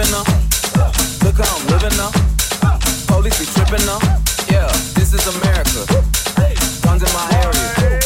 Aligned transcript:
living 0.00 0.14
up. 0.14 0.26
Look 1.24 1.36
how 1.36 1.56
I'm 1.56 1.66
living 1.68 2.00
up. 2.00 2.14
Police 3.06 3.38
be 3.38 3.44
tripping 3.52 3.86
up. 3.88 4.02
Yeah, 4.48 4.66
this 4.96 5.12
is 5.12 5.26
America. 5.36 5.84
Guns 6.80 7.02
in 7.02 7.12
my 7.12 7.28
area. 7.44 8.00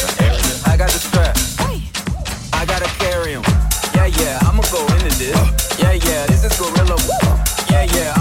I 0.65 0.75
got 0.75 0.89
the 0.91 0.99
strap. 0.99 1.37
I 2.51 2.65
gotta 2.65 2.89
carry 2.99 3.35
'em. 3.35 3.43
Yeah, 3.93 4.07
yeah, 4.07 4.39
I'ma 4.47 4.63
go 4.71 4.81
into 4.93 5.11
this. 5.17 5.37
Yeah, 5.79 5.93
yeah, 5.93 6.25
this 6.27 6.43
is 6.43 6.53
gorilla. 6.59 6.97
Yeah, 7.69 7.83
yeah, 7.95 8.14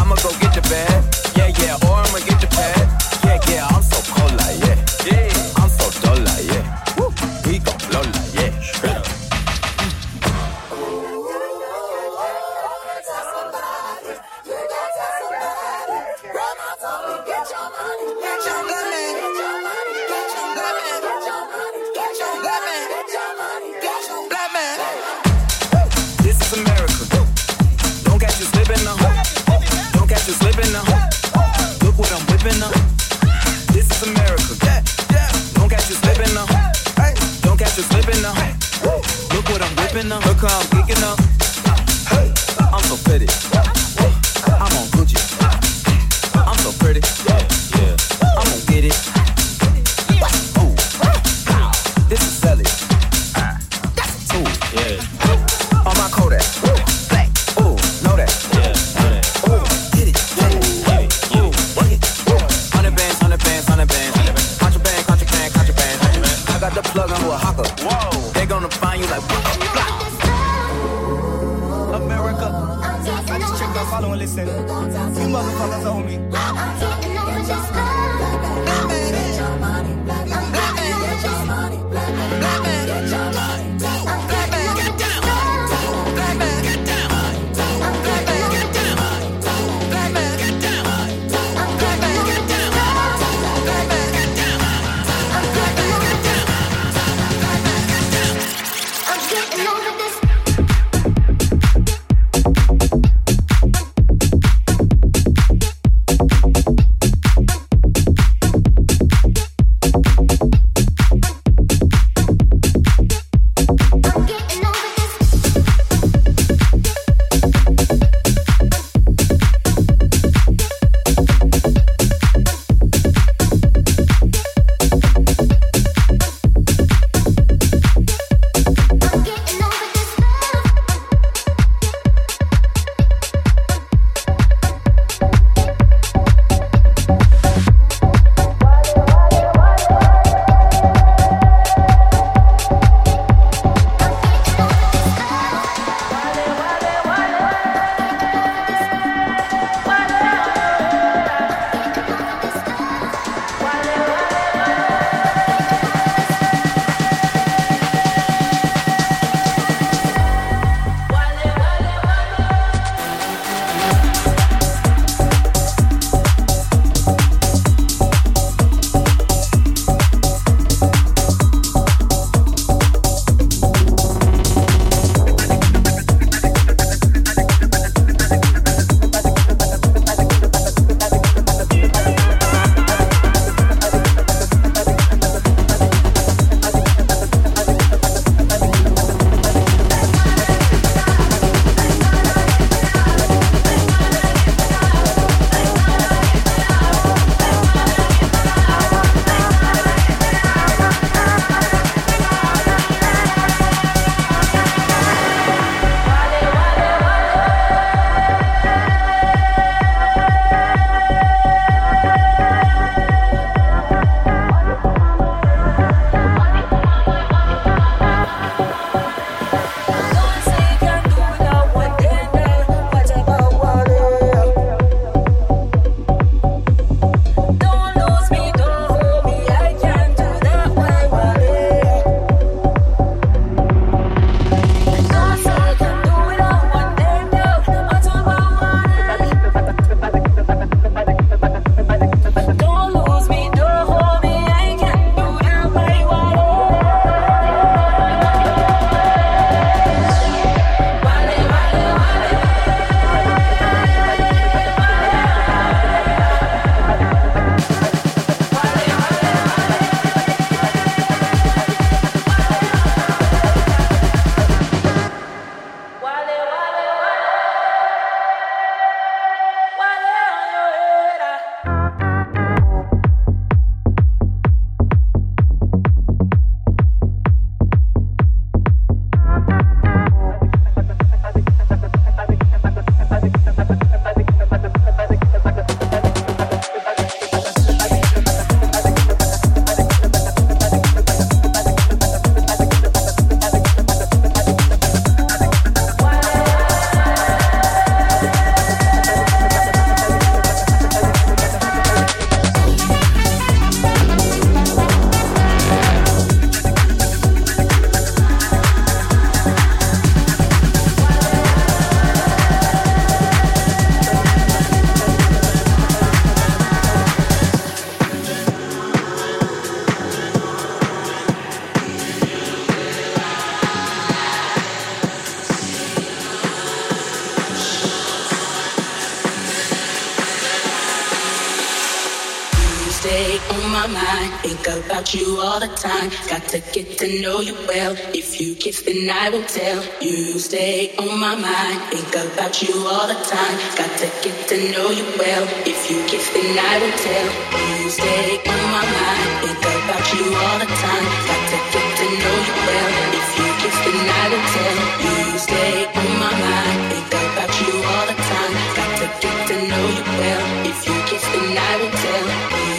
know 337.20 337.40
you 337.40 337.54
well. 337.68 337.96
If 338.14 338.40
you 338.40 338.54
kiss, 338.54 338.82
then 338.82 339.10
I 339.10 339.28
will 339.30 339.44
tell. 339.44 339.82
You 340.00 340.38
stay 340.38 340.94
on 340.96 341.18
my 341.18 341.34
mind, 341.34 341.80
think 341.92 342.08
about 342.14 342.62
you 342.62 342.74
all 342.86 343.06
the 343.06 343.14
time. 343.14 343.56
Got 343.76 343.92
to 344.00 344.08
get 344.22 344.48
to 344.48 344.56
know 344.72 344.88
you 344.90 345.04
well. 345.18 345.44
If 345.66 345.90
you 345.90 345.98
kiss, 346.08 346.26
then 346.32 346.58
I 346.58 346.74
will 346.80 346.96
tell. 347.06 347.28
You 347.60 347.90
stay 347.90 348.40
on 348.46 348.62
my 348.74 348.84
mind, 348.96 349.30
think 349.42 349.62
about 349.64 350.06
you 350.14 350.24
all 350.32 350.58
the 350.58 350.70
time. 350.70 351.06
Got 351.28 351.42
to 351.52 351.58
get 351.74 351.88
to 351.98 352.06
know 352.20 352.36
you 352.46 352.54
well. 352.64 352.90
If 353.20 353.28
you 353.38 353.48
kiss, 353.60 353.76
then 353.84 354.00
I 354.08 354.24
will 354.32 354.46
tell. 354.54 354.76
You 355.04 355.38
stay 355.38 355.76
on 356.00 356.10
my 356.24 356.32
mind, 356.44 356.78
think 356.88 357.10
about 357.12 357.52
you 357.60 357.72
all 357.84 358.06
the 358.10 358.16
time. 358.16 358.52
Got 358.78 358.92
to 359.02 359.06
get 359.22 359.38
to 359.50 359.56
know 359.68 359.84
you 359.96 360.04
well. 360.18 360.44
If 360.72 360.78
you 360.88 360.96
kiss, 361.10 361.24
then 361.32 361.58
I 361.58 361.72
will 361.80 361.94
tell. 362.04 362.26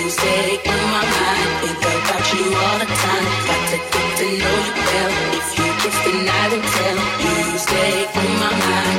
You 0.02 0.10
stay 0.10 0.50
on 0.66 0.82
my 0.94 1.04
mind, 1.14 1.50
think 1.62 1.80
about 1.84 2.26
you 2.34 2.46
all 2.54 2.78
the 2.80 2.90
time 2.90 3.65
know 4.38 4.58
you 4.68 4.74
well. 4.74 5.12
If 5.40 5.48
you 5.58 5.68
just 5.84 6.00
deny, 6.04 6.48
and 6.56 6.64
tell. 6.76 6.98
You 7.24 7.58
stay 7.58 8.04
in 8.04 8.40
my 8.40 8.52
mind. 8.52 8.95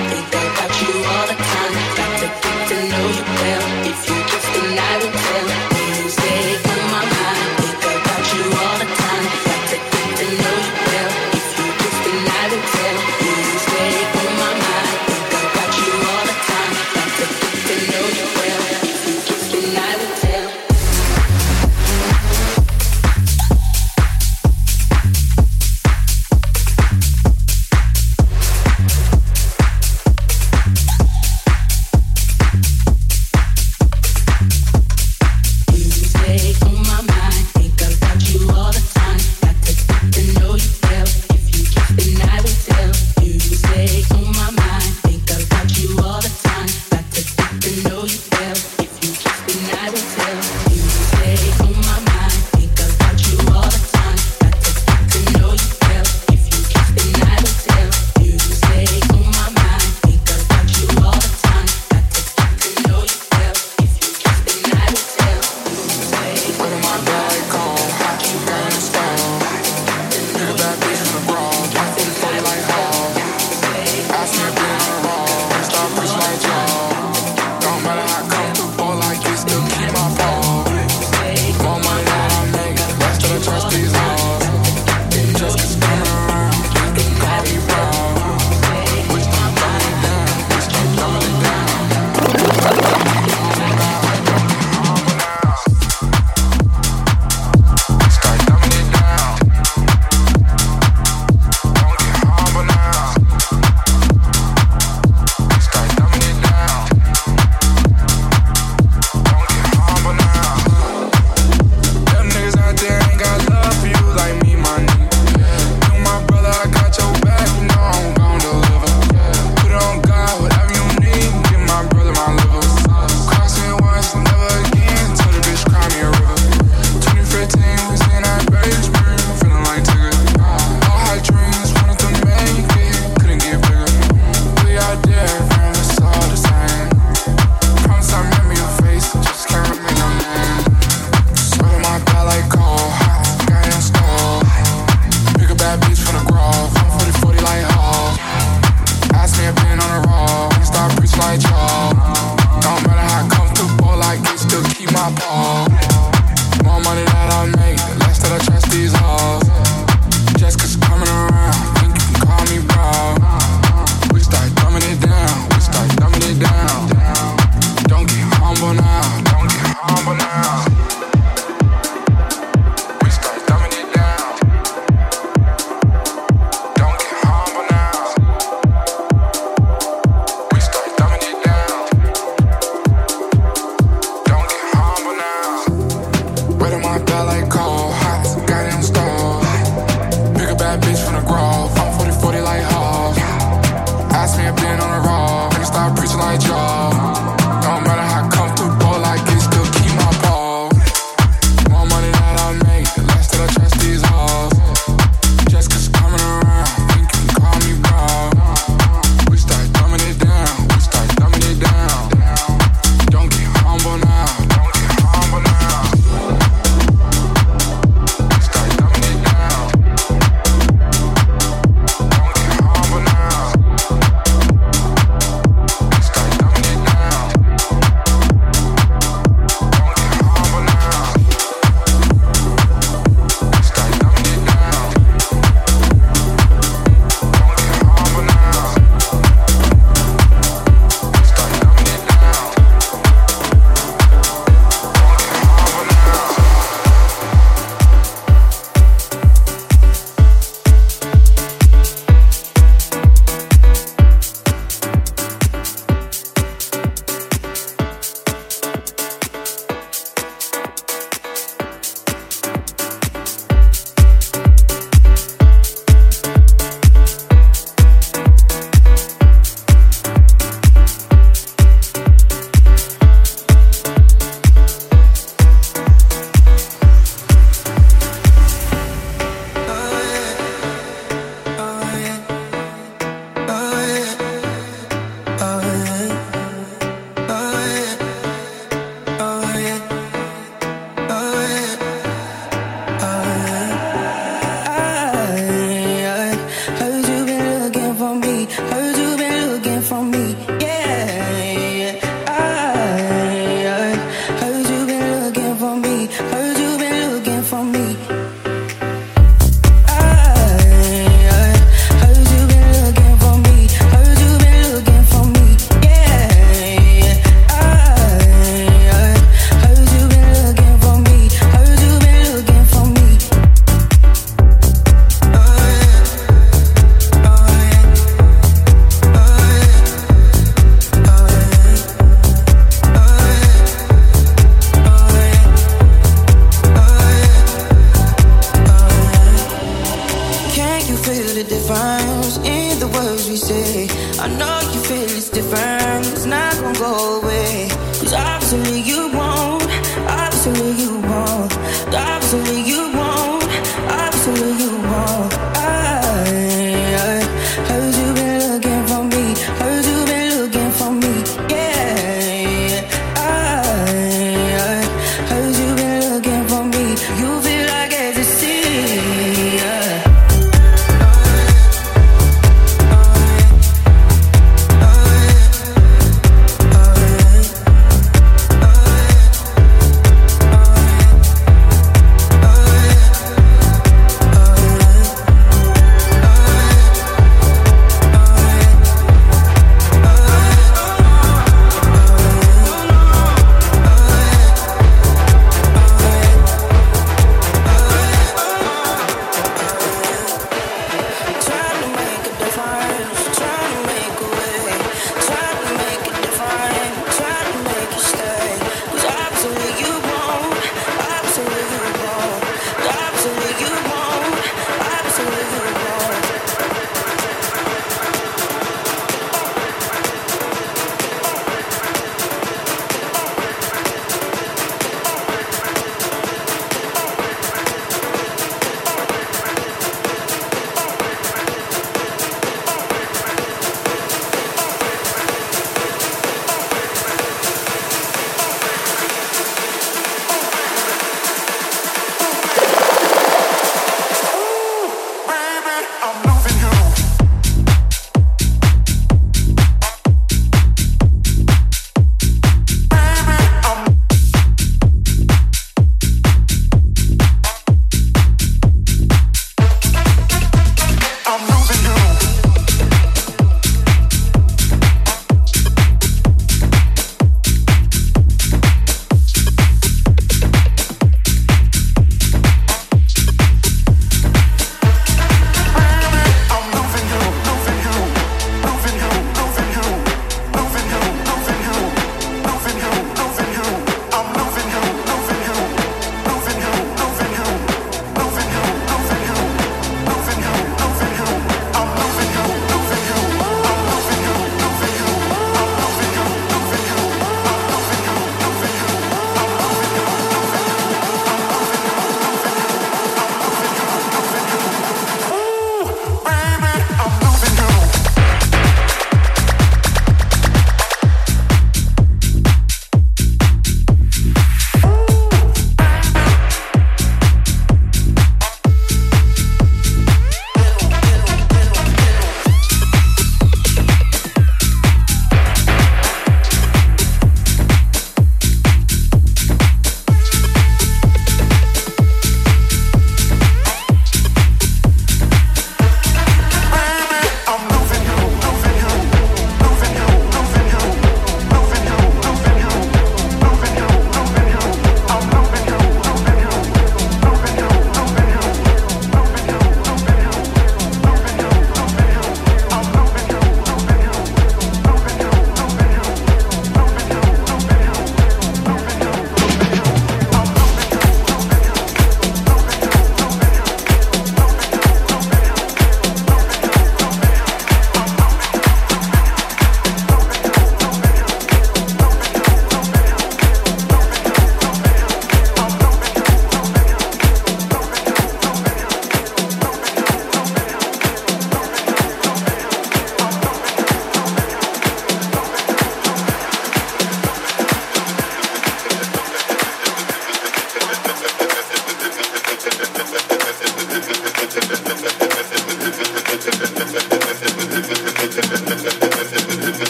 keep 154.77 154.93
my 154.93 155.11
palm. 155.17 155.76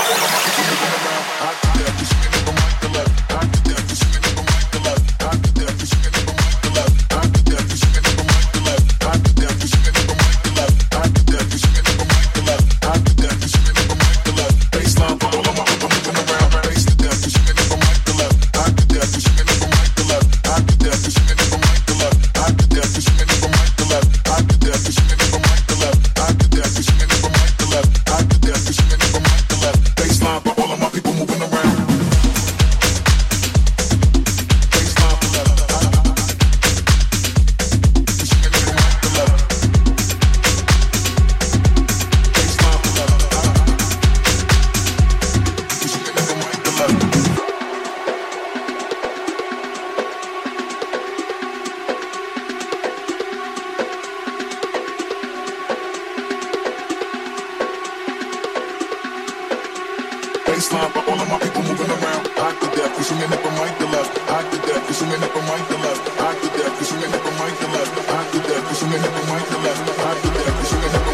Back 0.00 1.60
to 1.60 1.78
death, 1.78 1.98
just 1.98 2.12
give 2.22 2.32
me 2.32 2.40
the 2.46 2.52
mic 2.52 2.80
to 2.80 2.88
left. 2.88 3.28
Back 3.28 3.52
to 3.52 3.60
death, 3.68 3.88
just 3.88 4.02
give 4.02 4.14
me 4.14 4.19
baseline, 60.60 60.92
but 60.92 61.08
all 61.08 61.18
of 61.18 61.28
my 61.28 61.38
people 61.40 61.62
moving 61.62 61.88
around. 61.88 62.28
Hot 62.36 62.54
to 62.60 62.68
death, 62.76 62.92
we 62.98 63.02
swinging 63.04 63.32
up 63.32 63.40
a 63.40 63.50
mic 63.56 63.72
to 63.80 63.86
left. 63.96 64.12
Hot 64.28 64.44
to 64.52 64.58
death, 64.68 64.84
we 64.88 64.92
swinging 64.92 65.22
up 65.24 65.34
a 65.34 65.40
mic 65.48 65.64
to 65.68 65.76
left. 65.80 66.04
Hot 66.20 66.36
to 66.36 66.48
death, 66.52 66.74
we 66.78 66.84
swinging 66.84 67.14
up 67.16 67.24
a 67.24 67.32
mic 67.40 67.54
to 67.60 67.66
left. 67.72 67.94
Hot 68.12 68.26
to 68.32 68.38
death, 68.44 68.68
we 68.68 68.74
swinging 68.76 69.00
up 69.00 69.16
a 69.16 69.22
mic 69.32 69.44
to 69.48 69.58
left. 69.64 69.82
Hot 70.04 70.16
to 70.20 70.28
death, 70.36 70.60
we 70.60 70.64
swinging 70.68 70.92
up 70.92 71.00
a 71.00 71.00
mic 71.00 71.00
to 71.00 71.00
left. 71.00 71.09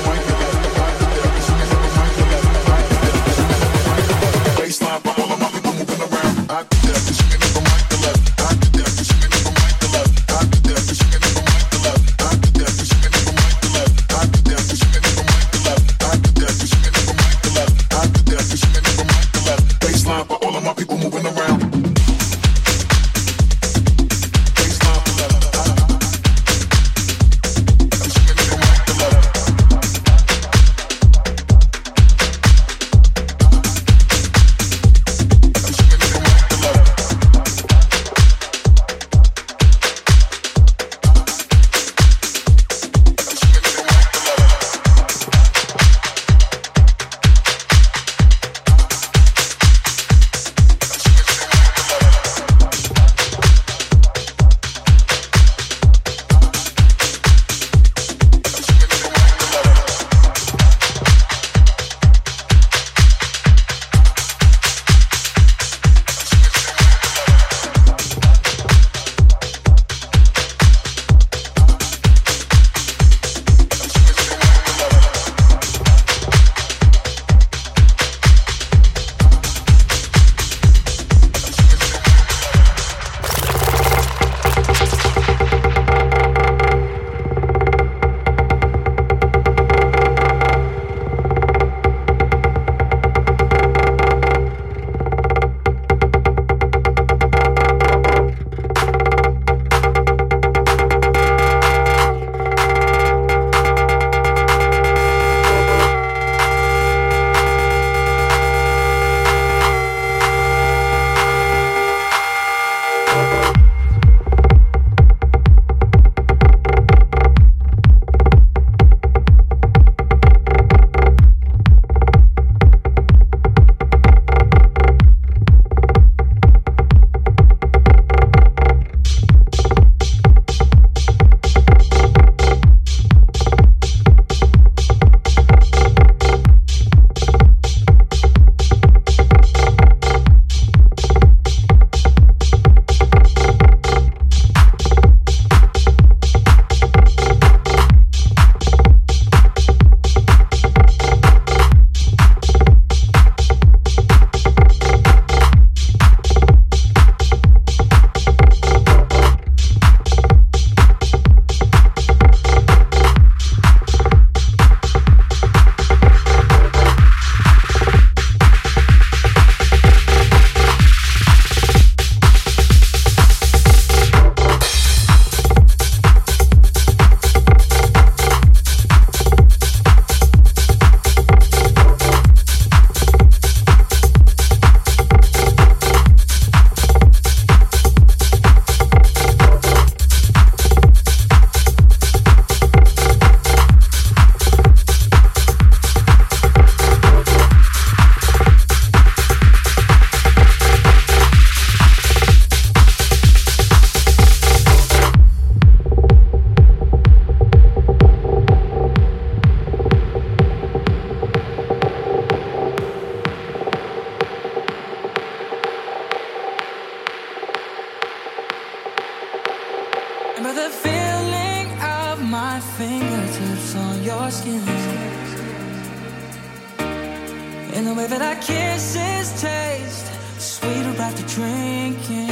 Drinking. 231.26 232.28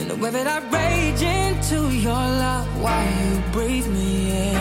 In 0.00 0.08
the 0.08 0.16
way 0.16 0.30
that 0.30 0.46
I 0.46 0.58
rage 0.70 1.22
into 1.22 1.90
your 1.94 2.12
love 2.14 2.68
while 2.82 3.10
you 3.20 3.42
breathe 3.52 3.88
me 3.88 4.30
in. 4.30 4.58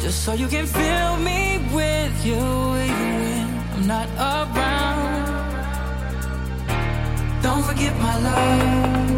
Just 0.00 0.24
so 0.24 0.32
you 0.34 0.48
can 0.48 0.66
fill 0.66 1.16
me 1.18 1.58
with 1.72 2.26
you 2.26 2.36
even 2.36 3.12
when 3.22 3.48
I'm 3.74 3.86
not 3.86 4.08
around. 4.18 5.26
Don't 7.42 7.64
forget 7.64 7.96
my 7.98 8.18
love. 8.20 9.15